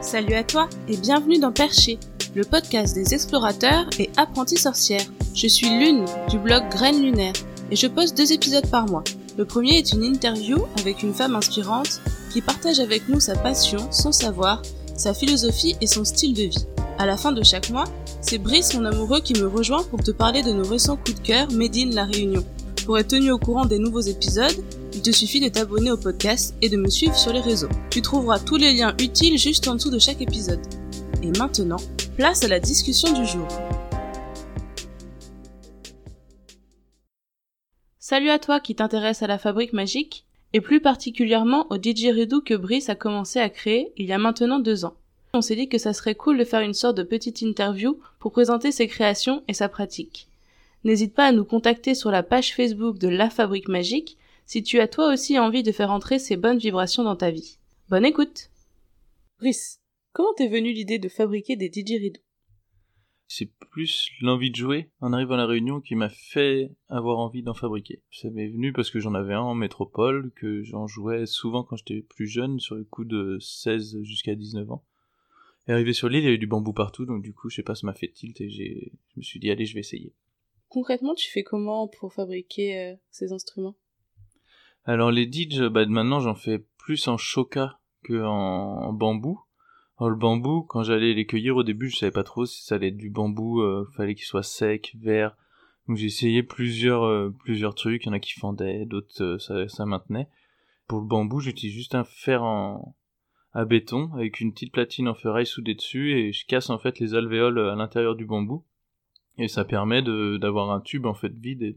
Salut 0.00 0.34
à 0.34 0.44
toi 0.44 0.68
et 0.86 0.96
bienvenue 0.96 1.40
dans 1.40 1.50
Perché, 1.50 1.98
le 2.36 2.44
podcast 2.44 2.94
des 2.94 3.14
explorateurs 3.14 3.90
et 3.98 4.08
apprentis 4.16 4.56
sorcières. 4.56 5.04
Je 5.34 5.48
suis 5.48 5.68
Lune 5.68 6.04
du 6.30 6.38
blog 6.38 6.68
Graines 6.70 7.02
Lunaire 7.02 7.32
et 7.72 7.76
je 7.76 7.88
poste 7.88 8.16
deux 8.16 8.32
épisodes 8.32 8.70
par 8.70 8.86
mois. 8.86 9.02
Le 9.36 9.44
premier 9.44 9.76
est 9.76 9.92
une 9.92 10.04
interview 10.04 10.58
avec 10.78 11.02
une 11.02 11.14
femme 11.14 11.34
inspirante 11.34 12.00
qui 12.32 12.40
partage 12.40 12.78
avec 12.78 13.08
nous 13.08 13.18
sa 13.18 13.34
passion, 13.34 13.90
son 13.90 14.12
savoir, 14.12 14.62
sa 14.96 15.14
philosophie 15.14 15.76
et 15.80 15.88
son 15.88 16.04
style 16.04 16.32
de 16.32 16.44
vie. 16.44 16.66
À 16.98 17.04
la 17.04 17.16
fin 17.16 17.32
de 17.32 17.42
chaque 17.42 17.70
mois, 17.70 17.86
c'est 18.20 18.38
Brice, 18.38 18.74
mon 18.74 18.84
amoureux, 18.84 19.20
qui 19.20 19.34
me 19.34 19.48
rejoint 19.48 19.82
pour 19.82 20.04
te 20.04 20.12
parler 20.12 20.42
de 20.42 20.52
nos 20.52 20.66
récents 20.66 20.96
coups 20.96 21.20
de 21.20 21.26
cœur 21.26 21.50
Made 21.50 21.92
La 21.92 22.04
Réunion. 22.04 22.44
Pour 22.86 22.98
être 22.98 23.08
tenu 23.08 23.32
au 23.32 23.38
courant 23.38 23.66
des 23.66 23.78
nouveaux 23.80 24.00
épisodes, 24.00 24.64
il 24.98 25.02
te 25.02 25.12
suffit 25.12 25.38
de 25.38 25.48
t'abonner 25.48 25.92
au 25.92 25.96
podcast 25.96 26.56
et 26.60 26.68
de 26.68 26.76
me 26.76 26.88
suivre 26.88 27.14
sur 27.14 27.32
les 27.32 27.38
réseaux. 27.40 27.68
Tu 27.88 28.02
trouveras 28.02 28.40
tous 28.40 28.56
les 28.56 28.74
liens 28.74 28.96
utiles 29.00 29.38
juste 29.38 29.68
en 29.68 29.76
dessous 29.76 29.92
de 29.92 30.00
chaque 30.00 30.20
épisode. 30.20 30.58
Et 31.22 31.30
maintenant, 31.38 31.76
place 32.16 32.42
à 32.42 32.48
la 32.48 32.58
discussion 32.58 33.12
du 33.12 33.24
jour. 33.24 33.46
Salut 38.00 38.30
à 38.30 38.40
toi 38.40 38.58
qui 38.58 38.74
t'intéresse 38.74 39.22
à 39.22 39.28
la 39.28 39.38
fabrique 39.38 39.72
magique, 39.72 40.24
et 40.52 40.60
plus 40.60 40.80
particulièrement 40.80 41.68
au 41.70 41.78
didgeridoo 41.78 42.40
que 42.40 42.54
Brice 42.54 42.88
a 42.88 42.96
commencé 42.96 43.38
à 43.38 43.50
créer 43.50 43.92
il 43.98 44.06
y 44.06 44.12
a 44.12 44.18
maintenant 44.18 44.58
deux 44.58 44.84
ans. 44.84 44.96
On 45.32 45.42
s'est 45.42 45.54
dit 45.54 45.68
que 45.68 45.78
ça 45.78 45.92
serait 45.92 46.16
cool 46.16 46.38
de 46.38 46.44
faire 46.44 46.62
une 46.62 46.74
sorte 46.74 46.96
de 46.96 47.04
petite 47.04 47.40
interview 47.40 48.00
pour 48.18 48.32
présenter 48.32 48.72
ses 48.72 48.88
créations 48.88 49.44
et 49.46 49.54
sa 49.54 49.68
pratique. 49.68 50.26
N'hésite 50.82 51.14
pas 51.14 51.26
à 51.26 51.32
nous 51.32 51.44
contacter 51.44 51.94
sur 51.94 52.10
la 52.10 52.24
page 52.24 52.52
Facebook 52.56 52.98
de 52.98 53.06
La 53.06 53.30
Fabrique 53.30 53.68
Magique 53.68 54.18
si 54.48 54.62
tu 54.62 54.80
as 54.80 54.88
toi 54.88 55.12
aussi 55.12 55.38
envie 55.38 55.62
de 55.62 55.72
faire 55.72 55.90
entrer 55.90 56.18
ces 56.18 56.38
bonnes 56.38 56.56
vibrations 56.56 57.04
dans 57.04 57.16
ta 57.16 57.30
vie. 57.30 57.58
Bonne 57.90 58.06
écoute 58.06 58.50
Brice, 59.38 59.82
comment 60.12 60.32
t'es 60.38 60.48
venue 60.48 60.72
l'idée 60.72 60.98
de 60.98 61.10
fabriquer 61.10 61.54
des 61.54 61.68
didgeridoo? 61.68 62.22
C'est 63.26 63.52
plus 63.70 64.08
l'envie 64.22 64.50
de 64.50 64.56
jouer 64.56 64.88
en 65.02 65.12
arrivant 65.12 65.34
à 65.34 65.36
la 65.36 65.46
Réunion 65.46 65.82
qui 65.82 65.96
m'a 65.96 66.08
fait 66.08 66.70
avoir 66.88 67.18
envie 67.18 67.42
d'en 67.42 67.52
fabriquer. 67.52 68.00
Ça 68.10 68.30
m'est 68.30 68.48
venu 68.48 68.72
parce 68.72 68.90
que 68.90 69.00
j'en 69.00 69.12
avais 69.12 69.34
un 69.34 69.42
en 69.42 69.54
métropole, 69.54 70.32
que 70.34 70.62
j'en 70.62 70.86
jouais 70.86 71.26
souvent 71.26 71.62
quand 71.62 71.76
j'étais 71.76 72.00
plus 72.00 72.26
jeune, 72.26 72.58
sur 72.58 72.74
le 72.74 72.84
coup 72.84 73.04
de 73.04 73.36
16 73.42 74.02
jusqu'à 74.02 74.34
19 74.34 74.70
ans. 74.70 74.82
Et 75.66 75.72
arrivé 75.72 75.92
sur 75.92 76.08
l'île, 76.08 76.22
il 76.22 76.24
y 76.24 76.28
avait 76.28 76.38
du 76.38 76.46
bambou 76.46 76.72
partout, 76.72 77.04
donc 77.04 77.22
du 77.22 77.34
coup, 77.34 77.50
je 77.50 77.56
sais 77.56 77.62
pas, 77.62 77.74
ça 77.74 77.86
m'a 77.86 77.92
fait 77.92 78.08
tilt 78.08 78.40
et 78.40 78.48
je 78.48 78.88
me 79.18 79.22
suis 79.22 79.40
dit, 79.40 79.50
allez, 79.50 79.66
je 79.66 79.74
vais 79.74 79.80
essayer. 79.80 80.14
Concrètement, 80.70 81.14
tu 81.14 81.30
fais 81.30 81.42
comment 81.42 81.86
pour 81.86 82.14
fabriquer 82.14 82.78
euh, 82.78 82.96
ces 83.10 83.34
instruments? 83.34 83.76
Alors 84.84 85.10
les 85.10 85.26
didges, 85.26 85.68
bah 85.68 85.84
maintenant 85.86 86.20
j'en 86.20 86.34
fais 86.34 86.64
plus 86.78 87.08
en 87.08 87.16
choca 87.16 87.78
que 88.04 88.24
en, 88.24 88.92
bambou. 88.92 89.40
Alors 89.98 90.10
le 90.10 90.16
bambou, 90.16 90.62
quand 90.62 90.82
j'allais 90.82 91.12
les 91.14 91.26
cueillir 91.26 91.56
au 91.56 91.62
début, 91.62 91.90
je 91.90 91.96
savais 91.96 92.12
pas 92.12 92.22
trop 92.22 92.46
si 92.46 92.64
ça 92.64 92.76
allait 92.76 92.88
être 92.88 92.96
du 92.96 93.10
bambou, 93.10 93.60
euh, 93.60 93.88
fallait 93.96 94.14
qu'il 94.14 94.24
soit 94.24 94.42
sec, 94.42 94.96
vert. 94.98 95.36
Donc 95.86 95.96
j'ai 95.96 96.06
essayé 96.06 96.42
plusieurs 96.42 97.04
euh, 97.04 97.34
plusieurs 97.40 97.74
trucs, 97.74 98.04
il 98.04 98.06
y 98.06 98.10
en 98.10 98.14
a 98.14 98.20
qui 98.20 98.38
fendaient, 98.38 98.86
d'autres 98.86 99.22
euh, 99.22 99.38
ça, 99.38 99.68
ça 99.68 99.84
maintenait. 99.86 100.28
Pour 100.86 101.00
le 101.00 101.06
bambou, 101.06 101.40
j'utilise 101.40 101.74
juste 101.74 101.94
un 101.94 102.04
fer 102.04 102.42
en 102.42 102.94
à 103.52 103.64
béton 103.64 104.10
avec 104.14 104.40
une 104.40 104.52
petite 104.52 104.72
platine 104.72 105.08
en 105.08 105.14
ferraille 105.14 105.46
soudée 105.46 105.74
dessus 105.74 106.12
et 106.12 106.32
je 106.32 106.46
casse 106.46 106.70
en 106.70 106.78
fait 106.78 106.98
les 106.98 107.14
alvéoles 107.14 107.58
à 107.58 107.74
l'intérieur 107.74 108.14
du 108.14 108.26
bambou 108.26 108.64
et 109.38 109.48
ça 109.48 109.64
permet 109.64 110.02
d'avoir 110.02 110.70
un 110.70 110.80
tube 110.80 111.06
en 111.06 111.14
fait 111.14 111.32
vide 111.32 111.62
et 111.62 111.74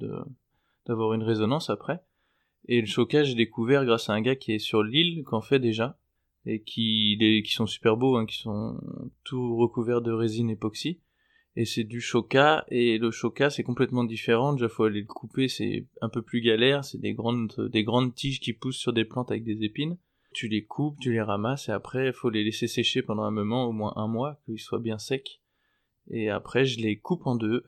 d'avoir 0.85 1.13
une 1.13 1.23
résonance 1.23 1.69
après. 1.69 2.03
Et 2.65 2.81
le 2.81 2.87
chocage, 2.87 3.27
j'ai 3.27 3.35
découvert 3.35 3.85
grâce 3.85 4.09
à 4.09 4.13
un 4.13 4.21
gars 4.21 4.35
qui 4.35 4.53
est 4.53 4.59
sur 4.59 4.83
l'île, 4.83 5.23
qu'en 5.23 5.41
fait 5.41 5.59
déjà, 5.59 5.97
et 6.45 6.61
qui, 6.61 7.17
qui 7.45 7.51
sont 7.51 7.67
super 7.67 7.97
beaux, 7.97 8.17
hein, 8.17 8.25
qui 8.25 8.37
sont 8.37 8.79
tout 9.23 9.57
recouverts 9.57 10.01
de 10.01 10.11
résine 10.11 10.49
époxy. 10.49 10.99
Et 11.55 11.65
c'est 11.65 11.83
du 11.83 11.99
choca, 11.99 12.65
et 12.69 12.97
le 12.97 13.11
choca 13.11 13.49
c'est 13.49 13.63
complètement 13.63 14.05
différent, 14.05 14.53
déjà 14.53 14.69
faut 14.69 14.85
aller 14.85 15.01
le 15.01 15.07
couper, 15.07 15.49
c'est 15.49 15.85
un 15.99 16.07
peu 16.07 16.21
plus 16.21 16.39
galère, 16.39 16.85
c'est 16.85 16.99
des 16.99 17.13
grandes, 17.13 17.69
des 17.71 17.83
grandes 17.83 18.15
tiges 18.15 18.39
qui 18.39 18.53
poussent 18.53 18.77
sur 18.77 18.93
des 18.93 19.03
plantes 19.03 19.31
avec 19.31 19.43
des 19.43 19.63
épines. 19.63 19.97
Tu 20.33 20.47
les 20.47 20.63
coupes, 20.63 20.97
tu 21.01 21.11
les 21.11 21.21
ramasses, 21.21 21.67
et 21.67 21.73
après 21.73 22.07
il 22.07 22.13
faut 22.13 22.29
les 22.29 22.45
laisser 22.45 22.67
sécher 22.67 23.01
pendant 23.01 23.23
un 23.23 23.31
moment, 23.31 23.65
au 23.65 23.73
moins 23.73 23.91
un 23.97 24.07
mois, 24.07 24.39
qu'ils 24.45 24.59
soient 24.59 24.79
bien 24.79 24.97
secs. 24.97 25.41
Et 26.09 26.29
après 26.29 26.63
je 26.63 26.79
les 26.79 26.97
coupe 26.97 27.27
en 27.27 27.35
deux, 27.35 27.65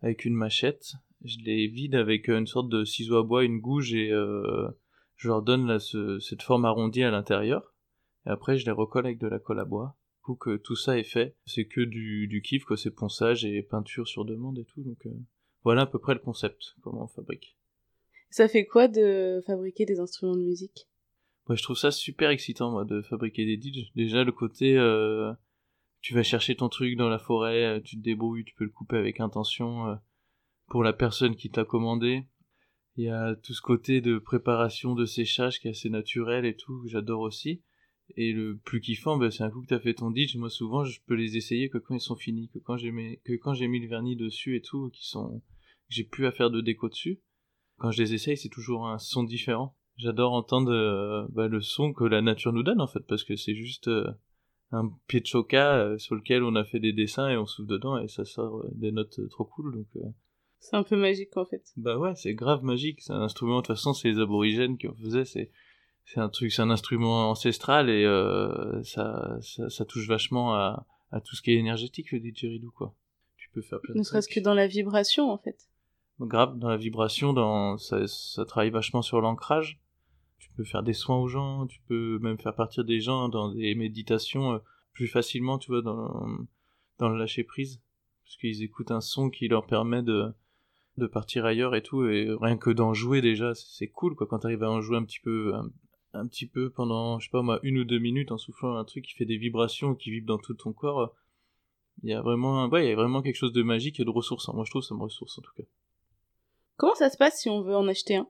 avec 0.00 0.24
une 0.24 0.34
machette, 0.34 0.94
je 1.24 1.38
les 1.38 1.66
vide 1.66 1.94
avec 1.94 2.28
une 2.28 2.46
sorte 2.46 2.68
de 2.68 2.84
ciseau 2.84 3.16
à 3.16 3.22
bois, 3.22 3.44
une 3.44 3.58
gouge 3.58 3.94
et 3.94 4.12
euh, 4.12 4.68
je 5.16 5.28
leur 5.28 5.42
donne 5.42 5.66
là, 5.66 5.78
cette 5.80 6.42
forme 6.42 6.66
arrondie 6.66 7.02
à 7.02 7.10
l'intérieur. 7.10 7.74
Et 8.26 8.30
après, 8.30 8.58
je 8.58 8.66
les 8.66 8.72
recolle 8.72 9.06
avec 9.06 9.18
de 9.18 9.26
la 9.26 9.38
colle 9.38 9.60
à 9.60 9.64
bois. 9.64 9.96
Pour 10.22 10.38
que 10.38 10.56
tout 10.56 10.76
ça 10.76 10.98
est 10.98 11.04
fait, 11.04 11.36
c'est 11.44 11.66
que 11.66 11.82
du, 11.82 12.28
du 12.28 12.40
kiff, 12.40 12.64
quoi. 12.64 12.76
C'est 12.76 12.90
ponçage 12.90 13.44
et 13.44 13.62
peinture 13.62 14.08
sur 14.08 14.24
demande 14.24 14.58
et 14.58 14.64
tout. 14.64 14.82
Donc 14.82 15.04
euh, 15.06 15.10
voilà 15.62 15.82
à 15.82 15.86
peu 15.86 15.98
près 15.98 16.14
le 16.14 16.20
concept, 16.20 16.74
comment 16.82 17.04
on 17.04 17.08
fabrique. 17.08 17.58
Ça 18.30 18.48
fait 18.48 18.66
quoi 18.66 18.88
de 18.88 19.42
fabriquer 19.46 19.86
des 19.86 20.00
instruments 20.00 20.36
de 20.36 20.42
musique? 20.42 20.88
Ouais, 21.48 21.56
je 21.56 21.62
trouve 21.62 21.76
ça 21.76 21.90
super 21.90 22.30
excitant, 22.30 22.70
moi, 22.70 22.84
de 22.84 23.02
fabriquer 23.02 23.44
des 23.44 23.60
DJs. 23.60 23.92
Déjà, 23.94 24.24
le 24.24 24.32
côté, 24.32 24.78
euh, 24.78 25.32
tu 26.00 26.14
vas 26.14 26.22
chercher 26.22 26.56
ton 26.56 26.70
truc 26.70 26.96
dans 26.96 27.10
la 27.10 27.18
forêt, 27.18 27.82
tu 27.82 27.96
te 27.96 28.02
débrouilles, 28.02 28.44
tu 28.44 28.54
peux 28.54 28.64
le 28.64 28.70
couper 28.70 28.96
avec 28.96 29.20
intention 29.20 29.98
pour 30.68 30.82
la 30.82 30.92
personne 30.92 31.36
qui 31.36 31.50
t'a 31.50 31.64
commandé. 31.64 32.26
Il 32.96 33.04
y 33.04 33.10
a 33.10 33.34
tout 33.34 33.54
ce 33.54 33.62
côté 33.62 34.00
de 34.00 34.18
préparation 34.18 34.94
de 34.94 35.04
séchage 35.04 35.58
qui 35.58 35.68
est 35.68 35.72
assez 35.72 35.90
naturel 35.90 36.44
et 36.44 36.56
tout, 36.56 36.86
j'adore 36.86 37.20
aussi. 37.20 37.62
Et 38.16 38.32
le 38.32 38.58
plus 38.58 38.80
kiffant, 38.80 39.16
ben, 39.16 39.30
c'est 39.30 39.42
un 39.42 39.50
coup 39.50 39.62
que 39.62 39.68
t'as 39.68 39.80
fait 39.80 39.94
ton 39.94 40.10
ditch. 40.10 40.36
Moi, 40.36 40.50
souvent, 40.50 40.84
je 40.84 41.00
peux 41.06 41.14
les 41.14 41.36
essayer 41.36 41.70
que 41.70 41.78
quand 41.78 41.94
ils 41.94 42.00
sont 42.00 42.16
finis, 42.16 42.50
que 42.50 42.58
quand 42.58 42.76
j'ai 42.76 42.92
mis, 42.92 43.18
que 43.24 43.32
quand 43.32 43.54
j'ai 43.54 43.66
mis 43.66 43.80
le 43.80 43.88
vernis 43.88 44.14
dessus 44.14 44.56
et 44.56 44.60
tout, 44.60 44.90
qui 44.90 45.06
sont, 45.06 45.42
j'ai 45.88 46.04
plus 46.04 46.26
à 46.26 46.32
faire 46.32 46.50
de 46.50 46.60
déco 46.60 46.88
dessus. 46.88 47.20
Quand 47.78 47.90
je 47.90 48.02
les 48.02 48.14
essaye, 48.14 48.36
c'est 48.36 48.50
toujours 48.50 48.86
un 48.86 48.98
son 48.98 49.24
différent. 49.24 49.76
J'adore 49.96 50.32
entendre 50.32 51.28
bah, 51.32 51.48
le 51.48 51.60
son 51.60 51.92
que 51.92 52.04
la 52.04 52.20
nature 52.20 52.52
nous 52.52 52.62
donne 52.62 52.80
en 52.80 52.86
fait, 52.86 53.04
parce 53.06 53.24
que 53.24 53.36
c'est 53.36 53.54
juste 53.54 53.88
euh, 53.88 54.10
un 54.72 54.90
pied 55.06 55.20
de 55.20 55.26
choca 55.26 55.76
euh, 55.76 55.98
sur 55.98 56.16
lequel 56.16 56.42
on 56.42 56.56
a 56.56 56.64
fait 56.64 56.80
des 56.80 56.92
dessins 56.92 57.28
et 57.28 57.36
on 57.36 57.46
souffle 57.46 57.68
dedans 57.68 57.98
et 57.98 58.08
ça 58.08 58.24
sort 58.24 58.64
des 58.72 58.92
notes 58.92 59.20
trop 59.30 59.44
cool. 59.44 59.72
Donc 59.72 59.86
c'est 60.64 60.76
un 60.76 60.82
peu 60.82 60.96
magique 60.96 61.36
en 61.36 61.44
fait. 61.44 61.62
Bah 61.76 61.98
ouais, 61.98 62.14
c'est 62.16 62.34
grave 62.34 62.64
magique. 62.64 63.02
C'est 63.02 63.12
un 63.12 63.20
instrument, 63.20 63.56
de 63.56 63.66
toute 63.66 63.76
façon, 63.76 63.92
c'est 63.92 64.08
les 64.08 64.18
aborigènes 64.18 64.78
qui 64.78 64.88
en 64.88 64.94
faisaient. 64.94 65.26
C'est, 65.26 65.50
c'est 66.06 66.20
un 66.20 66.30
truc, 66.30 66.52
c'est 66.52 66.62
un 66.62 66.70
instrument 66.70 67.30
ancestral 67.30 67.90
et 67.90 68.04
euh, 68.04 68.82
ça, 68.82 69.36
ça, 69.42 69.68
ça, 69.68 69.84
touche 69.84 70.08
vachement 70.08 70.54
à, 70.54 70.86
à 71.12 71.20
tout 71.20 71.36
ce 71.36 71.42
qui 71.42 71.50
est 71.50 71.56
énergétique, 71.56 72.12
le 72.12 72.20
didgeridoo, 72.20 72.70
quoi. 72.70 72.94
Tu 73.36 73.50
peux 73.50 73.60
faire 73.60 73.78
plein 73.80 73.94
Ne 73.94 74.02
serait-ce 74.02 74.28
que 74.28 74.40
dans 74.40 74.54
la 74.54 74.66
vibration 74.66 75.30
en 75.30 75.36
fait. 75.36 75.68
Grave, 76.18 76.58
dans 76.58 76.68
la 76.68 76.78
vibration, 76.78 77.34
dans, 77.34 77.76
ça, 77.76 78.06
ça 78.06 78.46
travaille 78.46 78.70
vachement 78.70 79.02
sur 79.02 79.20
l'ancrage. 79.20 79.78
Tu 80.38 80.48
peux 80.56 80.64
faire 80.64 80.82
des 80.82 80.94
soins 80.94 81.18
aux 81.18 81.28
gens, 81.28 81.66
tu 81.66 81.80
peux 81.88 82.18
même 82.20 82.38
faire 82.38 82.54
partir 82.54 82.84
des 82.84 83.00
gens 83.00 83.28
dans 83.28 83.52
des 83.52 83.74
méditations 83.74 84.54
euh, 84.54 84.58
plus 84.94 85.08
facilement, 85.08 85.58
tu 85.58 85.72
vois, 85.72 85.82
dans, 85.82 86.26
dans 86.98 87.10
le 87.10 87.18
lâcher 87.18 87.44
prise. 87.44 87.82
Parce 88.24 88.36
qu'ils 88.38 88.62
écoutent 88.62 88.92
un 88.92 89.02
son 89.02 89.28
qui 89.28 89.48
leur 89.48 89.66
permet 89.66 90.02
de, 90.02 90.32
de 90.96 91.06
partir 91.06 91.44
ailleurs 91.44 91.74
et 91.74 91.82
tout 91.82 92.06
et 92.06 92.28
rien 92.40 92.56
que 92.56 92.70
d'en 92.70 92.94
jouer 92.94 93.20
déjà 93.20 93.54
c'est 93.54 93.88
cool 93.88 94.14
quoi. 94.14 94.26
Quand 94.26 94.40
t'arrives 94.40 94.62
à 94.62 94.70
en 94.70 94.80
jouer 94.80 94.96
un 94.96 95.04
petit 95.04 95.20
peu 95.20 95.52
un, 96.12 96.26
petit 96.26 96.46
peu 96.46 96.70
pendant 96.70 97.18
je 97.18 97.26
sais 97.26 97.30
pas 97.30 97.42
moi 97.42 97.58
une 97.62 97.78
ou 97.78 97.84
deux 97.84 97.98
minutes 97.98 98.30
en 98.30 98.38
soufflant 98.38 98.76
un 98.76 98.84
truc 98.84 99.04
qui 99.04 99.14
fait 99.14 99.24
des 99.24 99.36
vibrations 99.36 99.94
qui 99.94 100.10
vibre 100.10 100.28
dans 100.28 100.38
tout 100.38 100.54
ton 100.54 100.72
corps 100.72 101.14
il 102.02 102.10
y 102.10 102.12
a 102.12 102.22
vraiment 102.22 102.68
ouais 102.68 102.86
il 102.86 102.90
y 102.90 102.92
a 102.92 102.96
vraiment 102.96 103.22
quelque 103.22 103.36
chose 103.36 103.52
de 103.52 103.62
magique 103.62 104.00
et 104.00 104.04
de 104.04 104.10
ressourçant. 104.10 104.54
Moi 104.54 104.64
je 104.64 104.70
trouve 104.70 104.82
ça 104.82 104.94
me 104.94 105.00
ressource 105.00 105.38
en 105.38 105.42
tout 105.42 105.52
cas. 105.56 105.64
Comment 106.76 106.94
ça 106.94 107.10
se 107.10 107.16
passe 107.16 107.40
si 107.40 107.48
on 107.48 107.62
veut 107.62 107.76
en 107.76 107.88
acheter 107.88 108.16
un? 108.16 108.28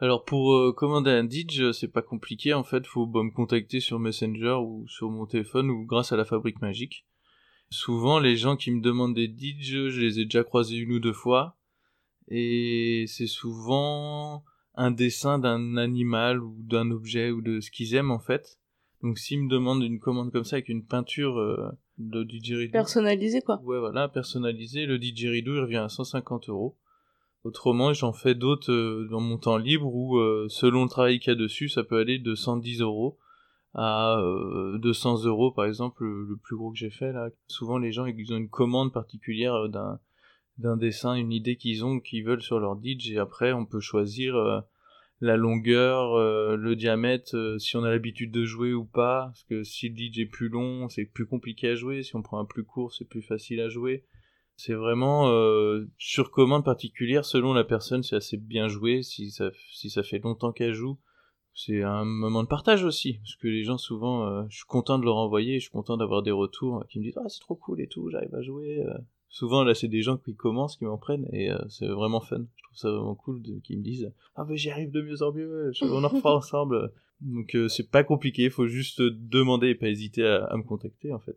Alors 0.00 0.24
pour 0.24 0.54
euh, 0.54 0.72
commander 0.72 1.10
un 1.10 1.24
Didge, 1.24 1.70
c'est 1.72 1.92
pas 1.92 2.02
compliqué 2.02 2.52
en 2.52 2.64
fait, 2.64 2.86
faut 2.86 3.06
bah, 3.06 3.22
me 3.22 3.30
contacter 3.30 3.78
sur 3.78 4.00
Messenger 4.00 4.56
ou 4.60 4.86
sur 4.88 5.10
mon 5.10 5.26
téléphone 5.26 5.70
ou 5.70 5.84
grâce 5.84 6.12
à 6.12 6.16
la 6.16 6.24
fabrique 6.24 6.60
magique. 6.60 7.06
Souvent 7.70 8.18
les 8.18 8.36
gens 8.36 8.56
qui 8.56 8.70
me 8.70 8.80
demandent 8.80 9.14
des 9.14 9.28
Didge, 9.28 9.88
je 9.88 10.00
les 10.00 10.20
ai 10.20 10.24
déjà 10.24 10.42
croisés 10.42 10.76
une 10.76 10.92
ou 10.92 11.00
deux 11.00 11.12
fois 11.12 11.56
et 12.28 13.04
c'est 13.06 13.26
souvent 13.26 14.44
un 14.74 14.90
dessin 14.90 15.38
d'un 15.38 15.76
animal 15.76 16.42
ou 16.42 16.56
d'un 16.58 16.90
objet 16.90 17.30
ou 17.30 17.40
de 17.40 17.60
ce 17.60 17.70
qu'ils 17.70 17.94
aiment 17.94 18.10
en 18.10 18.18
fait. 18.18 18.58
Donc 19.02 19.18
s'ils 19.18 19.42
me 19.42 19.50
demandent 19.50 19.82
une 19.82 20.00
commande 20.00 20.32
comme 20.32 20.44
ça 20.44 20.56
avec 20.56 20.68
une 20.68 20.84
peinture 20.84 21.38
euh, 21.38 21.70
de 21.98 22.24
didgeridoo... 22.24 22.72
Personnalisé 22.72 23.42
quoi. 23.42 23.60
Ouais 23.62 23.78
voilà, 23.78 24.08
personnalisé, 24.08 24.86
le 24.86 24.98
didgeridoo 24.98 25.54
il 25.54 25.60
revient 25.60 25.76
à 25.76 25.88
150 25.88 26.48
euros. 26.48 26.76
Autrement 27.44 27.92
j'en 27.92 28.12
fais 28.12 28.34
d'autres 28.34 28.72
euh, 28.72 29.06
dans 29.10 29.20
mon 29.20 29.36
temps 29.36 29.58
libre 29.58 29.94
où 29.94 30.16
euh, 30.18 30.46
selon 30.48 30.84
le 30.84 30.88
travail 30.88 31.20
qu'il 31.20 31.32
y 31.32 31.36
a 31.36 31.38
dessus 31.38 31.68
ça 31.68 31.84
peut 31.84 31.98
aller 31.98 32.18
de 32.18 32.34
110 32.34 32.80
euros 32.80 33.18
à 33.76 34.22
200 34.78 35.24
euros 35.24 35.50
par 35.50 35.64
exemple 35.64 36.04
le 36.04 36.36
plus 36.36 36.56
gros 36.56 36.70
que 36.70 36.78
j'ai 36.78 36.90
fait 36.90 37.12
là. 37.12 37.28
Souvent 37.48 37.76
les 37.76 37.90
gens 37.90 38.06
ils 38.06 38.32
ont 38.32 38.36
une 38.36 38.48
commande 38.48 38.92
particulière 38.92 39.68
d'un 39.68 39.98
d'un 40.58 40.76
dessin, 40.76 41.14
une 41.14 41.32
idée 41.32 41.56
qu'ils 41.56 41.84
ont, 41.84 42.00
qu'ils 42.00 42.24
veulent 42.24 42.42
sur 42.42 42.60
leur 42.60 42.76
Didge, 42.76 43.10
et 43.10 43.18
après 43.18 43.52
on 43.52 43.66
peut 43.66 43.80
choisir 43.80 44.36
euh, 44.36 44.60
la 45.20 45.36
longueur, 45.36 46.14
euh, 46.14 46.56
le 46.56 46.76
diamètre, 46.76 47.36
euh, 47.36 47.58
si 47.58 47.76
on 47.76 47.84
a 47.84 47.90
l'habitude 47.90 48.30
de 48.30 48.44
jouer 48.44 48.72
ou 48.72 48.84
pas. 48.84 49.26
Parce 49.26 49.44
que 49.44 49.62
si 49.64 49.88
le 49.88 49.96
DJ 49.96 50.20
est 50.20 50.26
plus 50.26 50.48
long, 50.48 50.88
c'est 50.88 51.04
plus 51.04 51.26
compliqué 51.26 51.68
à 51.68 51.74
jouer. 51.74 52.02
Si 52.02 52.14
on 52.16 52.22
prend 52.22 52.38
un 52.38 52.44
plus 52.44 52.64
court, 52.64 52.92
c'est 52.92 53.08
plus 53.08 53.22
facile 53.22 53.60
à 53.60 53.68
jouer. 53.68 54.04
C'est 54.56 54.74
vraiment 54.74 55.28
sur 55.98 56.30
commande 56.30 56.64
particulière 56.64 57.24
selon 57.24 57.54
la 57.54 57.64
personne. 57.64 58.04
C'est 58.04 58.14
assez 58.14 58.36
bien 58.36 58.68
joué. 58.68 59.02
Si 59.02 59.32
ça, 59.32 59.50
si 59.72 59.90
ça 59.90 60.04
fait 60.04 60.20
longtemps 60.20 60.52
qu'elle 60.52 60.74
joue, 60.74 60.96
c'est 61.54 61.82
un 61.82 62.04
moment 62.04 62.42
de 62.42 62.48
partage 62.48 62.84
aussi. 62.84 63.18
Parce 63.18 63.36
que 63.36 63.48
les 63.48 63.64
gens 63.64 63.78
souvent, 63.78 64.26
euh, 64.26 64.42
je 64.48 64.56
suis 64.56 64.66
content 64.66 64.98
de 64.98 65.04
leur 65.04 65.16
envoyer, 65.16 65.60
je 65.60 65.64
suis 65.64 65.70
content 65.70 65.96
d'avoir 65.96 66.22
des 66.22 66.30
retours 66.30 66.84
qui 66.88 66.98
me 66.98 67.04
disent 67.04 67.18
ah 67.18 67.28
c'est 67.28 67.40
trop 67.40 67.54
cool 67.54 67.80
et 67.80 67.86
tout, 67.86 68.10
j'arrive 68.10 68.34
à 68.34 68.42
jouer 68.42 68.84
souvent 69.34 69.64
là 69.64 69.74
c'est 69.74 69.88
des 69.88 70.00
gens 70.00 70.16
qui 70.16 70.36
commencent 70.36 70.76
qui 70.76 70.84
m'en 70.84 70.96
prennent 70.96 71.28
et 71.32 71.50
euh, 71.50 71.58
c'est 71.68 71.88
vraiment 71.88 72.20
fun. 72.20 72.44
Je 72.56 72.62
trouve 72.62 72.76
ça 72.76 72.90
vraiment 72.90 73.16
cool 73.16 73.42
qui 73.64 73.76
me 73.76 73.82
disent 73.82 74.12
ah 74.36 74.46
mais 74.48 74.56
j'y 74.56 74.70
arrive 74.70 74.92
de 74.92 75.02
mieux 75.02 75.22
en 75.22 75.32
mieux 75.32 75.72
on 75.82 76.04
en 76.04 76.08
refera 76.08 76.34
ensemble. 76.36 76.92
Donc 77.20 77.54
euh, 77.56 77.68
c'est 77.68 77.90
pas 77.90 78.04
compliqué 78.04 78.48
faut 78.48 78.68
juste 78.68 79.02
demander 79.02 79.70
et 79.70 79.74
pas 79.74 79.88
hésiter 79.88 80.24
à, 80.24 80.56
me 80.56 80.62
contacter 80.62 81.12
en 81.12 81.18
fait. 81.18 81.36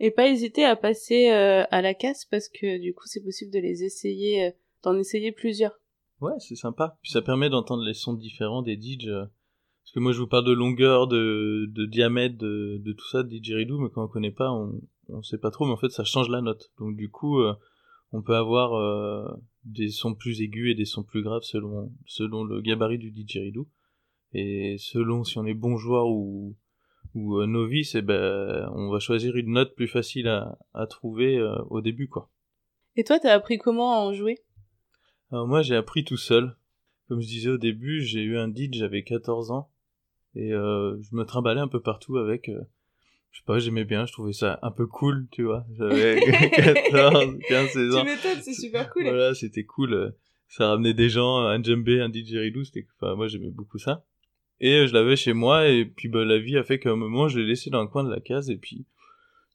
Et 0.00 0.10
pas 0.10 0.28
hésiter 0.28 0.64
à 0.64 0.76
passer 0.76 1.30
euh, 1.30 1.64
à 1.70 1.82
la 1.82 1.92
casse 1.92 2.24
parce 2.24 2.48
que 2.48 2.80
du 2.80 2.94
coup 2.94 3.04
c'est 3.06 3.22
possible 3.22 3.52
de 3.52 3.58
les 3.58 3.84
essayer 3.84 4.52
d'en 4.82 4.96
essayer 4.96 5.30
plusieurs. 5.30 5.78
Ouais 6.22 6.34
c'est 6.38 6.56
sympa. 6.56 6.98
Puis 7.02 7.12
ça 7.12 7.20
permet 7.20 7.50
d'entendre 7.50 7.84
les 7.84 7.94
sons 7.94 8.14
différents 8.14 8.62
des 8.62 8.80
DJ 8.80 9.08
parce 9.86 9.94
que 9.94 10.00
moi 10.00 10.12
je 10.12 10.18
vous 10.18 10.26
parle 10.26 10.44
de 10.44 10.52
longueur 10.52 11.06
de, 11.06 11.66
de 11.70 11.86
diamètre 11.86 12.36
de, 12.36 12.78
de 12.78 12.92
tout 12.92 13.06
ça 13.06 13.22
de 13.22 13.28
didgeridoo 13.28 13.78
mais 13.78 13.88
quand 13.88 14.04
on 14.04 14.08
connaît 14.08 14.32
pas 14.32 14.50
on, 14.50 14.80
on 15.08 15.22
sait 15.22 15.38
pas 15.38 15.50
trop, 15.50 15.66
mais 15.66 15.72
en 15.72 15.76
fait 15.76 15.90
ça 15.90 16.04
change 16.04 16.28
la 16.28 16.40
note. 16.40 16.70
Donc 16.78 16.96
du 16.96 17.10
coup, 17.10 17.40
euh, 17.40 17.54
on 18.12 18.22
peut 18.22 18.36
avoir 18.36 18.74
euh, 18.74 19.28
des 19.64 19.88
sons 19.88 20.14
plus 20.14 20.40
aigus 20.40 20.70
et 20.70 20.74
des 20.74 20.84
sons 20.84 21.02
plus 21.02 21.22
graves 21.22 21.42
selon 21.42 21.92
selon 22.06 22.44
le 22.44 22.60
gabarit 22.60 22.98
du 22.98 23.10
didgeridoo. 23.10 23.68
Et 24.32 24.76
selon 24.78 25.24
si 25.24 25.38
on 25.38 25.46
est 25.46 25.54
bon 25.54 25.76
joueur 25.76 26.08
ou 26.08 26.56
ou 27.14 27.38
euh, 27.38 27.46
novice, 27.46 27.94
et 27.94 27.98
eh 27.98 28.02
ben 28.02 28.70
on 28.74 28.90
va 28.90 28.98
choisir 28.98 29.36
une 29.36 29.52
note 29.52 29.74
plus 29.74 29.88
facile 29.88 30.28
à, 30.28 30.58
à 30.74 30.86
trouver 30.86 31.40
au 31.70 31.80
début 31.80 32.08
quoi. 32.08 32.30
Et 32.96 33.04
toi, 33.04 33.18
t'as 33.18 33.32
appris 33.32 33.58
comment 33.58 33.92
à 33.92 33.98
en 34.00 34.12
jouer? 34.14 34.38
Alors 35.30 35.46
moi, 35.46 35.60
j'ai 35.60 35.76
appris 35.76 36.04
tout 36.04 36.16
seul. 36.16 36.56
Comme 37.08 37.20
je 37.20 37.26
disais 37.26 37.50
au 37.50 37.58
début, 37.58 38.00
j'ai 38.00 38.22
eu 38.22 38.38
un 38.38 38.48
didge, 38.48 38.78
j'avais 38.78 39.02
14 39.04 39.50
ans 39.50 39.70
et 40.36 40.50
je 40.50 41.16
me 41.16 41.24
trimballais 41.24 41.60
un 41.60 41.68
peu 41.68 41.80
partout 41.80 42.18
avec 42.18 42.50
je 43.36 43.42
sais 43.42 43.44
pas, 43.44 43.58
j'aimais 43.58 43.84
bien, 43.84 44.06
je 44.06 44.12
trouvais 44.12 44.32
ça 44.32 44.58
un 44.62 44.70
peu 44.70 44.86
cool, 44.86 45.28
tu 45.30 45.42
vois. 45.42 45.66
J'avais 45.76 46.18
14, 46.56 47.36
15, 47.46 47.68
16 47.68 47.94
ans. 47.94 48.00
Tu 48.00 48.06
m'étonnes, 48.06 48.40
c'est 48.40 48.54
super 48.54 48.90
cool. 48.90 49.02
Voilà, 49.02 49.34
c'était 49.34 49.64
cool. 49.64 50.14
Ça 50.48 50.68
ramenait 50.68 50.94
des 50.94 51.10
gens, 51.10 51.40
un 51.40 51.62
djembé, 51.62 52.00
un 52.00 52.08
didgeridoo, 52.08 52.64
c'était, 52.64 52.86
enfin, 52.98 53.14
moi 53.14 53.28
j'aimais 53.28 53.50
beaucoup 53.50 53.76
ça. 53.76 54.06
Et 54.60 54.86
je 54.86 54.94
l'avais 54.94 55.16
chez 55.16 55.34
moi, 55.34 55.68
et 55.68 55.84
puis 55.84 56.08
bah, 56.08 56.24
la 56.24 56.38
vie 56.38 56.56
a 56.56 56.62
fait 56.62 56.78
qu'à 56.78 56.90
un 56.92 56.96
moment, 56.96 57.28
je 57.28 57.38
l'ai 57.38 57.46
laissé 57.46 57.68
dans 57.68 57.82
le 57.82 57.88
coin 57.88 58.04
de 58.04 58.10
la 58.10 58.20
case, 58.20 58.48
et 58.48 58.56
puis 58.56 58.86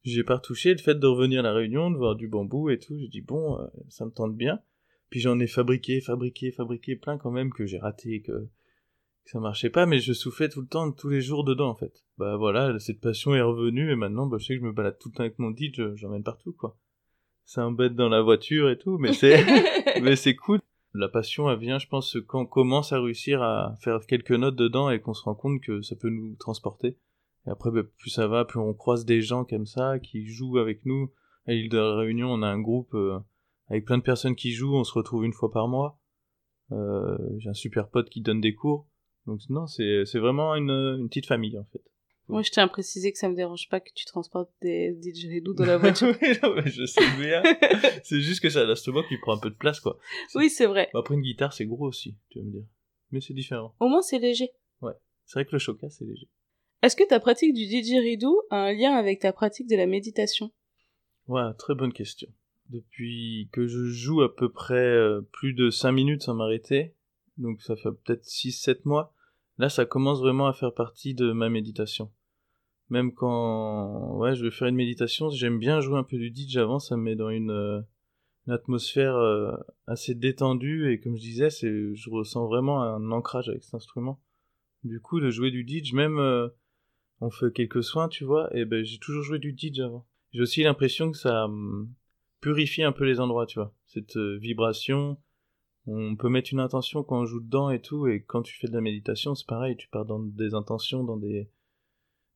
j'ai 0.03 0.23
pas 0.23 0.35
retouché. 0.35 0.73
Le 0.73 0.77
fait 0.77 0.99
de 0.99 1.07
revenir 1.07 1.39
à 1.39 1.43
la 1.43 1.53
réunion, 1.53 1.89
de 1.89 1.97
voir 1.97 2.15
du 2.15 2.27
bambou 2.27 2.69
et 2.69 2.77
tout, 2.77 2.95
j'ai 2.99 3.07
dit 3.07 3.21
bon, 3.21 3.59
euh, 3.59 3.65
ça 3.89 4.05
me 4.05 4.11
tente 4.11 4.35
bien. 4.35 4.59
Puis 5.09 5.21
j'en 5.21 5.39
ai 5.39 5.47
fabriqué, 5.47 6.01
fabriqué, 6.01 6.51
fabriqué 6.51 6.95
plein 6.95 7.17
quand 7.17 7.31
même 7.31 7.51
que 7.51 7.65
j'ai 7.65 7.79
raté, 7.79 8.21
que 8.21 8.47
ça 9.25 9.39
marchait 9.39 9.69
pas, 9.69 9.85
mais 9.85 9.99
je 9.99 10.13
soufflais 10.13 10.49
tout 10.49 10.61
le 10.61 10.67
temps, 10.67 10.91
tous 10.91 11.09
les 11.09 11.21
jours 11.21 11.43
dedans, 11.43 11.69
en 11.69 11.75
fait. 11.75 12.03
Bah 12.17 12.35
voilà, 12.37 12.77
cette 12.79 12.99
passion 12.99 13.33
est 13.33 13.41
revenue, 13.41 13.91
et 13.91 13.95
maintenant, 13.95 14.25
bah, 14.25 14.37
je 14.39 14.45
sais 14.45 14.55
que 14.55 14.61
je 14.61 14.65
me 14.65 14.71
balade 14.71 14.97
tout 14.99 15.09
le 15.09 15.15
temps 15.15 15.23
avec 15.23 15.39
mon 15.39 15.51
DJ, 15.51 15.95
j'emmène 15.95 16.23
partout, 16.23 16.53
quoi. 16.53 16.77
C'est 17.45 17.61
un 17.61 17.71
bête 17.71 17.95
dans 17.95 18.09
la 18.09 18.21
voiture 18.21 18.69
et 18.69 18.77
tout, 18.77 18.97
mais 18.97 19.13
c'est, 19.13 19.43
mais 20.01 20.15
c'est 20.15 20.35
cool. 20.35 20.59
La 20.93 21.07
passion, 21.07 21.49
elle 21.49 21.59
vient, 21.59 21.79
je 21.79 21.87
pense, 21.87 22.17
quand 22.27 22.41
on 22.41 22.45
commence 22.45 22.91
à 22.91 22.99
réussir 22.99 23.41
à 23.41 23.75
faire 23.81 23.99
quelques 24.05 24.31
notes 24.31 24.55
dedans 24.55 24.89
et 24.89 24.99
qu'on 24.99 25.13
se 25.13 25.23
rend 25.23 25.35
compte 25.35 25.61
que 25.61 25.81
ça 25.81 25.95
peut 25.95 26.09
nous 26.09 26.35
transporter. 26.35 26.97
Et 27.47 27.49
après, 27.49 27.71
bah, 27.71 27.83
plus 27.97 28.09
ça 28.09 28.27
va, 28.27 28.45
plus 28.45 28.59
on 28.59 28.73
croise 28.73 29.05
des 29.05 29.21
gens 29.21 29.45
comme 29.45 29.65
ça, 29.65 29.99
qui 29.99 30.27
jouent 30.27 30.57
avec 30.57 30.85
nous. 30.85 31.11
À 31.47 31.53
l'île 31.53 31.69
de 31.69 31.77
la 31.77 31.95
Réunion, 31.95 32.31
on 32.31 32.41
a 32.41 32.47
un 32.47 32.59
groupe 32.59 32.93
euh, 32.93 33.19
avec 33.69 33.85
plein 33.85 33.97
de 33.97 34.03
personnes 34.03 34.35
qui 34.35 34.51
jouent, 34.51 34.75
on 34.75 34.83
se 34.83 34.93
retrouve 34.93 35.25
une 35.25 35.33
fois 35.33 35.49
par 35.49 35.67
mois. 35.67 35.97
Euh, 36.71 37.17
j'ai 37.39 37.49
un 37.49 37.53
super 37.53 37.89
pote 37.89 38.09
qui 38.09 38.21
donne 38.21 38.41
des 38.41 38.53
cours. 38.53 38.87
Donc 39.27 39.39
non, 39.49 39.67
c'est 39.67 40.03
vraiment 40.15 40.55
une, 40.55 40.71
une 40.71 41.07
petite 41.09 41.27
famille 41.27 41.57
en 41.57 41.65
fait. 41.71 41.81
Moi, 42.27 42.43
je 42.43 42.51
tiens 42.51 42.63
à 42.63 42.67
préciser 42.69 43.11
que 43.11 43.17
ça 43.17 43.27
me 43.27 43.35
dérange 43.35 43.67
pas 43.67 43.81
que 43.81 43.89
tu 43.93 44.05
transportes 44.05 44.51
des 44.61 44.93
didgeridoo 44.93 45.53
dans 45.53 45.65
la 45.65 45.77
voiture. 45.79 46.15
oui, 46.21 46.29
non, 46.41 46.55
mais 46.55 46.69
je 46.71 46.85
sais 46.85 47.01
bien. 47.19 47.43
c'est 48.03 48.21
juste 48.21 48.41
que 48.41 48.49
ça 48.49 48.63
la 48.63 48.75
moi 48.87 49.03
qui 49.09 49.17
prend 49.17 49.35
un 49.35 49.39
peu 49.39 49.49
de 49.49 49.55
place, 49.55 49.81
quoi. 49.81 49.97
Oui, 50.35 50.49
c'est 50.49 50.65
vrai. 50.65 50.89
Après, 50.93 51.15
une 51.15 51.21
guitare, 51.21 51.51
c'est 51.51 51.65
gros 51.65 51.87
aussi, 51.87 52.15
tu 52.29 52.39
vas 52.39 52.45
me 52.45 52.51
dire. 52.51 52.63
Mais 53.11 53.19
c'est 53.19 53.33
différent. 53.33 53.75
Au 53.81 53.89
moins, 53.89 54.01
c'est 54.01 54.19
léger. 54.19 54.49
Ouais. 54.81 54.93
C'est 55.25 55.39
vrai 55.39 55.45
que 55.45 55.51
le 55.51 55.59
choca, 55.59 55.89
c'est 55.89 56.05
léger. 56.05 56.29
Est-ce 56.81 56.95
que 56.95 57.05
ta 57.05 57.19
pratique 57.19 57.53
du 57.53 57.67
didgeridoo 57.67 58.43
a 58.49 58.67
un 58.67 58.73
lien 58.73 58.93
avec 58.93 59.19
ta 59.19 59.33
pratique 59.33 59.67
de 59.67 59.75
la 59.75 59.85
méditation? 59.85 60.51
Ouais, 61.27 61.53
très 61.57 61.75
bonne 61.75 61.91
question. 61.91 62.29
Depuis 62.69 63.49
que 63.51 63.67
je 63.67 63.87
joue 63.87 64.21
à 64.21 64.33
peu 64.33 64.49
près 64.49 64.75
euh, 64.75 65.21
plus 65.33 65.53
de 65.53 65.69
5 65.69 65.91
minutes 65.91 66.23
sans 66.23 66.33
m'arrêter, 66.33 66.95
donc 67.41 67.61
ça 67.61 67.75
fait 67.75 67.91
peut-être 67.91 68.23
6-7 68.23 68.81
mois, 68.85 69.13
là 69.57 69.69
ça 69.69 69.85
commence 69.85 70.19
vraiment 70.19 70.47
à 70.47 70.53
faire 70.53 70.73
partie 70.73 71.13
de 71.13 71.31
ma 71.31 71.49
méditation. 71.49 72.11
Même 72.89 73.13
quand 73.13 74.17
ouais, 74.17 74.35
je 74.35 74.43
vais 74.43 74.51
faire 74.51 74.67
une 74.67 74.75
méditation, 74.75 75.29
j'aime 75.29 75.59
bien 75.59 75.79
jouer 75.79 75.97
un 75.97 76.03
peu 76.03 76.17
du 76.17 76.33
DJ 76.35 76.57
avant, 76.57 76.79
ça 76.79 76.97
me 76.97 77.03
met 77.03 77.15
dans 77.15 77.29
une, 77.29 77.51
euh, 77.51 77.81
atmosphère 78.47 79.15
euh, 79.15 79.55
assez 79.87 80.13
détendue 80.13 80.91
et 80.91 80.99
comme 80.99 81.15
je 81.15 81.21
disais, 81.21 81.49
c'est 81.49 81.95
je 81.95 82.09
ressens 82.09 82.47
vraiment 82.47 82.83
un 82.83 83.11
ancrage 83.11 83.49
avec 83.49 83.63
cet 83.63 83.75
instrument. 83.75 84.21
Du 84.83 84.99
coup, 84.99 85.19
de 85.19 85.29
jouer 85.29 85.51
du 85.51 85.65
DJ, 85.65 85.93
même 85.93 86.17
euh, 86.19 86.49
on 87.21 87.29
fait 87.29 87.53
quelques 87.53 87.83
soins, 87.83 88.09
tu 88.09 88.25
vois, 88.25 88.49
et 88.55 88.65
ben 88.65 88.83
j'ai 88.83 88.97
toujours 88.97 89.23
joué 89.23 89.39
du 89.39 89.55
DJ 89.57 89.79
avant. 89.81 90.07
J'ai 90.33 90.41
aussi 90.41 90.63
l'impression 90.63 91.11
que 91.11 91.17
ça 91.17 91.45
hum, 91.45 91.93
purifie 92.41 92.83
un 92.83 92.91
peu 92.91 93.05
les 93.05 93.19
endroits, 93.19 93.45
tu 93.45 93.59
vois. 93.59 93.73
Cette 93.85 94.17
vibration, 94.17 95.17
on 95.87 96.15
peut 96.15 96.29
mettre 96.29 96.53
une 96.53 96.59
intention 96.59 97.03
quand 97.03 97.21
on 97.21 97.25
joue 97.25 97.39
dedans 97.39 97.69
et 97.69 97.81
tout, 97.81 98.07
et 98.07 98.23
quand 98.23 98.41
tu 98.41 98.57
fais 98.57 98.67
de 98.67 98.73
la 98.73 98.81
méditation, 98.81 99.35
c'est 99.35 99.47
pareil, 99.47 99.75
tu 99.77 99.89
pars 99.89 100.05
dans 100.05 100.19
des 100.19 100.53
intentions, 100.53 101.03
dans 101.03 101.17
des, 101.17 101.49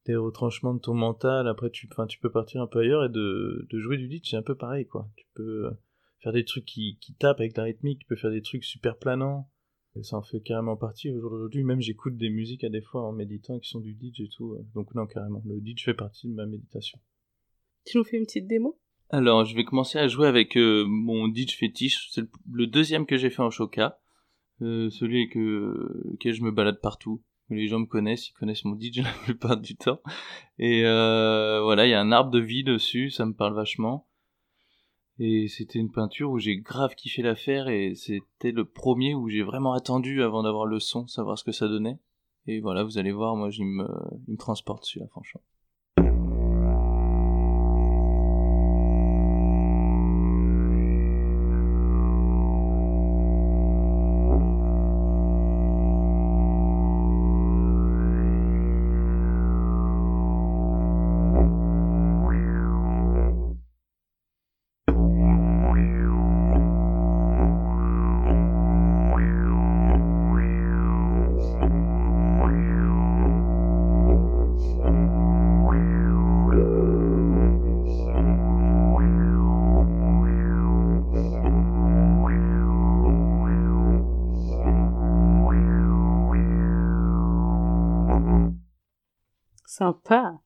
retranchements 0.07 0.73
de 0.73 0.79
ton 0.79 0.93
mental, 0.93 1.47
après 1.47 1.69
tu, 1.69 1.89
tu 2.09 2.19
peux 2.19 2.31
partir 2.31 2.61
un 2.61 2.67
peu 2.67 2.79
ailleurs, 2.79 3.05
et 3.05 3.09
de, 3.09 3.67
jouer 3.73 3.97
du 3.97 4.07
lit, 4.07 4.21
c'est 4.23 4.37
un 4.37 4.41
peu 4.41 4.55
pareil, 4.55 4.87
quoi. 4.87 5.09
Tu 5.15 5.25
peux 5.33 5.65
euh, 5.65 5.71
faire 6.19 6.33
des 6.33 6.45
trucs 6.45 6.65
qui, 6.65 6.97
qui 6.99 7.13
tapent 7.15 7.39
avec 7.39 7.55
la 7.57 7.63
rythmique, 7.63 7.99
tu 7.99 8.07
peux 8.07 8.15
faire 8.15 8.31
des 8.31 8.41
trucs 8.41 8.63
super 8.63 8.97
planants, 8.97 9.49
et 9.95 10.03
ça 10.03 10.17
en 10.17 10.23
fait 10.23 10.41
carrément 10.41 10.75
partie 10.75 11.09
aujourd'hui, 11.11 11.63
même 11.63 11.81
j'écoute 11.81 12.17
des 12.17 12.29
musiques 12.29 12.63
à 12.63 12.69
des 12.69 12.81
fois 12.81 13.03
en 13.03 13.13
méditant 13.13 13.59
qui 13.59 13.69
sont 13.69 13.79
du 13.79 13.93
DJ 13.93 14.21
et 14.21 14.29
tout, 14.29 14.53
euh, 14.53 14.65
donc 14.73 14.93
non, 14.95 15.05
carrément, 15.05 15.41
le 15.45 15.59
DJ 15.59 15.83
fait 15.85 15.93
partie 15.93 16.27
de 16.27 16.33
ma 16.33 16.45
méditation. 16.45 16.99
Tu 17.85 17.97
nous 17.97 18.03
fais 18.03 18.17
une 18.17 18.25
petite 18.25 18.47
démo? 18.47 18.79
Alors, 19.09 19.45
je 19.45 19.55
vais 19.55 19.63
commencer 19.63 19.99
à 19.99 20.07
jouer 20.07 20.27
avec 20.27 20.57
euh, 20.57 20.85
mon 20.87 21.27
Ditch 21.27 21.57
fétiche. 21.57 22.09
C'est 22.11 22.25
le, 22.51 22.67
deuxième 22.67 23.05
que 23.05 23.17
j'ai 23.17 23.29
fait 23.29 23.43
en 23.43 23.51
Shoka. 23.51 23.99
Euh, 24.61 24.89
celui 24.89 25.19
avec 25.19 25.35
lequel 25.35 26.33
je 26.33 26.41
me 26.41 26.51
balade 26.51 26.81
partout. 26.81 27.21
Les 27.49 27.67
gens 27.67 27.79
me 27.79 27.85
connaissent, 27.85 28.29
ils 28.29 28.33
connaissent 28.33 28.65
mon 28.65 28.75
Ditch 28.75 28.97
la 29.03 29.11
plupart 29.23 29.57
du 29.57 29.75
temps. 29.75 30.01
Et 30.57 30.85
euh, 30.85 31.61
voilà, 31.63 31.85
il 31.85 31.91
y 31.91 31.93
a 31.93 32.01
un 32.01 32.11
arbre 32.11 32.31
de 32.31 32.39
vie 32.39 32.63
dessus, 32.63 33.11
ça 33.11 33.25
me 33.25 33.33
parle 33.33 33.53
vachement. 33.53 34.07
Et 35.19 35.47
c'était 35.47 35.79
une 35.79 35.91
peinture 35.91 36.31
où 36.31 36.39
j'ai 36.39 36.57
grave 36.57 36.95
kiffé 36.95 37.21
la 37.21 37.35
faire 37.35 37.69
et 37.69 37.95
c'était 37.95 38.51
le 38.51 38.65
premier 38.65 39.13
où 39.15 39.29
j'ai 39.29 39.43
vraiment 39.43 39.73
attendu 39.73 40.23
avant 40.23 40.43
d'avoir 40.43 40.65
le 40.65 40.79
son, 40.79 41.07
savoir 41.07 41.37
ce 41.37 41.43
que 41.43 41.53
ça 41.53 41.67
donnait. 41.67 41.99
Et 42.47 42.59
voilà, 42.59 42.83
vous 42.83 42.97
allez 42.97 43.11
voir, 43.11 43.35
moi, 43.35 43.49
il 43.51 43.65
me, 43.65 43.87
il 44.27 44.33
me 44.33 44.37
transporte 44.37 44.83
celui-là, 44.83 45.07
franchement. 45.09 45.41
Sympa. 89.77 90.39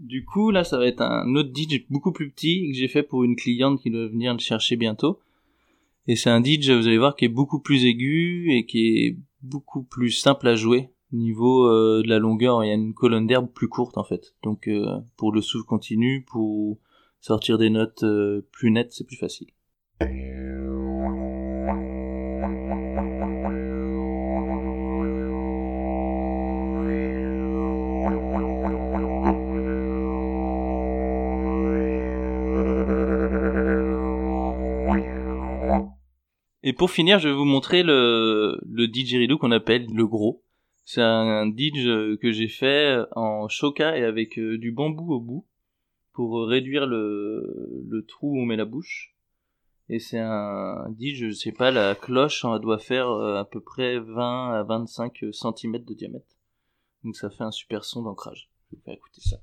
Du 0.00 0.24
coup, 0.24 0.50
là, 0.50 0.64
ça 0.64 0.78
va 0.78 0.86
être 0.88 1.00
un 1.00 1.32
autre 1.36 1.50
DJ 1.54 1.86
beaucoup 1.90 2.10
plus 2.10 2.28
petit 2.28 2.68
que 2.68 2.76
j'ai 2.76 2.88
fait 2.88 3.04
pour 3.04 3.22
une 3.22 3.36
cliente 3.36 3.80
qui 3.80 3.88
doit 3.88 4.08
venir 4.08 4.32
le 4.32 4.40
chercher 4.40 4.74
bientôt. 4.74 5.20
Et 6.08 6.16
c'est 6.16 6.30
un 6.30 6.42
DJ, 6.42 6.70
vous 6.70 6.88
allez 6.88 6.98
voir, 6.98 7.14
qui 7.14 7.24
est 7.26 7.28
beaucoup 7.28 7.60
plus 7.60 7.84
aigu 7.84 8.50
et 8.50 8.66
qui 8.66 8.96
est 8.96 9.16
beaucoup 9.42 9.84
plus 9.84 10.10
simple 10.10 10.48
à 10.48 10.56
jouer. 10.56 10.90
Niveau 11.12 11.68
euh, 11.68 12.02
de 12.02 12.08
la 12.08 12.18
longueur, 12.18 12.64
il 12.64 12.66
y 12.66 12.70
a 12.72 12.74
une 12.74 12.94
colonne 12.94 13.28
d'herbe 13.28 13.48
plus 13.48 13.68
courte 13.68 13.96
en 13.96 14.04
fait. 14.04 14.34
Donc 14.42 14.66
euh, 14.66 14.98
pour 15.16 15.30
le 15.30 15.40
souffle 15.40 15.64
continu, 15.64 16.24
pour 16.28 16.78
sortir 17.20 17.58
des 17.58 17.70
notes 17.70 18.02
euh, 18.02 18.44
plus 18.50 18.72
nettes, 18.72 18.92
c'est 18.92 19.06
plus 19.06 19.16
facile. 19.16 19.48
Pour 36.78 36.92
finir, 36.92 37.18
je 37.18 37.28
vais 37.28 37.34
vous 37.34 37.44
montrer 37.44 37.82
le, 37.82 38.58
le 38.64 39.36
qu'on 39.36 39.50
appelle 39.50 39.86
le 39.92 40.06
gros. 40.06 40.44
C'est 40.84 41.02
un, 41.02 41.46
didge 41.46 41.86
que 42.22 42.32
j'ai 42.32 42.48
fait 42.48 42.96
en 43.14 43.48
choca 43.48 43.98
et 43.98 44.04
avec 44.04 44.38
euh, 44.38 44.56
du 44.56 44.72
bambou 44.72 45.12
au 45.12 45.20
bout 45.20 45.46
pour 46.14 46.46
réduire 46.46 46.86
le, 46.86 48.06
trou 48.08 48.32
où 48.32 48.40
on 48.40 48.46
met 48.46 48.56
la 48.56 48.64
bouche. 48.64 49.14
Et 49.90 49.98
c'est 49.98 50.20
un 50.20 50.88
didge, 50.90 51.26
je 51.26 51.32
sais 51.32 51.52
pas, 51.52 51.70
la 51.70 51.94
cloche 51.94 52.44
elle 52.44 52.60
doit 52.60 52.78
faire 52.78 53.08
euh, 53.08 53.36
à 53.36 53.44
peu 53.44 53.60
près 53.60 53.98
20 53.98 54.52
à 54.54 54.62
25 54.62 55.24
cm 55.32 55.78
de 55.84 55.94
diamètre. 55.94 56.36
Donc 57.04 57.16
ça 57.16 57.28
fait 57.28 57.44
un 57.44 57.50
super 57.50 57.84
son 57.84 58.02
d'ancrage. 58.02 58.50
Je 58.70 58.76
vais 58.76 58.78
vous 58.78 58.84
faire 58.84 58.94
écouter 58.94 59.20
ça. 59.20 59.36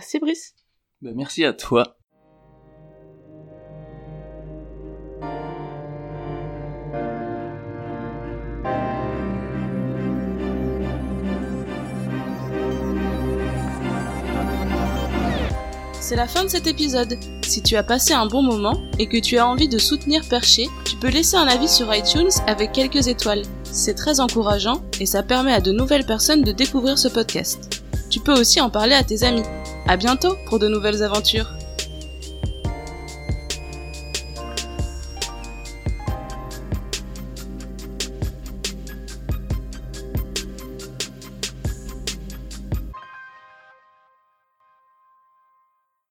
Merci 0.00 0.18
Brice. 0.18 0.54
Ben, 1.02 1.14
merci 1.14 1.44
à 1.44 1.52
toi. 1.52 1.98
C'est 16.00 16.16
la 16.16 16.26
fin 16.26 16.44
de 16.44 16.48
cet 16.48 16.66
épisode. 16.66 17.18
Si 17.42 17.62
tu 17.62 17.76
as 17.76 17.82
passé 17.82 18.14
un 18.14 18.24
bon 18.24 18.40
moment 18.40 18.80
et 18.98 19.06
que 19.06 19.18
tu 19.18 19.36
as 19.36 19.46
envie 19.46 19.68
de 19.68 19.76
soutenir 19.76 20.26
Perché, 20.30 20.66
tu 20.86 20.96
peux 20.96 21.10
laisser 21.10 21.36
un 21.36 21.46
avis 21.46 21.68
sur 21.68 21.94
iTunes 21.94 22.30
avec 22.46 22.72
quelques 22.72 23.06
étoiles. 23.06 23.42
C'est 23.64 23.94
très 23.94 24.18
encourageant 24.18 24.80
et 24.98 25.04
ça 25.04 25.22
permet 25.22 25.52
à 25.52 25.60
de 25.60 25.72
nouvelles 25.72 26.06
personnes 26.06 26.42
de 26.42 26.52
découvrir 26.52 26.96
ce 26.96 27.08
podcast. 27.08 27.82
Tu 28.08 28.18
peux 28.20 28.40
aussi 28.40 28.62
en 28.62 28.70
parler 28.70 28.94
à 28.94 29.04
tes 29.04 29.24
amis. 29.24 29.44
À 29.86 29.96
bientôt 29.96 30.36
pour 30.46 30.58
de 30.58 30.68
nouvelles 30.68 31.02
aventures. 31.02 31.52